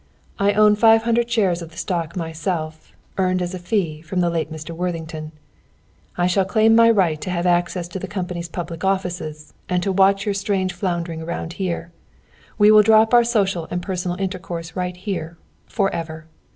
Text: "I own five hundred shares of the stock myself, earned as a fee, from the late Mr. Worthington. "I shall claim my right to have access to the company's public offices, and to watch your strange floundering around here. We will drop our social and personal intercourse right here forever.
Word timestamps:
"I 0.39 0.53
own 0.53 0.75
five 0.75 1.03
hundred 1.03 1.29
shares 1.29 1.61
of 1.61 1.69
the 1.69 1.77
stock 1.77 2.15
myself, 2.17 2.91
earned 3.19 3.39
as 3.39 3.53
a 3.53 3.59
fee, 3.59 4.01
from 4.01 4.19
the 4.19 4.31
late 4.31 4.51
Mr. 4.51 4.71
Worthington. 4.71 5.31
"I 6.17 6.25
shall 6.25 6.43
claim 6.43 6.75
my 6.75 6.89
right 6.89 7.21
to 7.21 7.29
have 7.29 7.45
access 7.45 7.87
to 7.89 7.99
the 7.99 8.07
company's 8.07 8.49
public 8.49 8.83
offices, 8.83 9.53
and 9.69 9.83
to 9.83 9.91
watch 9.91 10.25
your 10.25 10.33
strange 10.33 10.73
floundering 10.73 11.21
around 11.21 11.53
here. 11.53 11.91
We 12.57 12.71
will 12.71 12.81
drop 12.81 13.13
our 13.13 13.23
social 13.23 13.67
and 13.69 13.79
personal 13.79 14.17
intercourse 14.17 14.75
right 14.75 14.97
here 14.97 15.37
forever. 15.67 16.25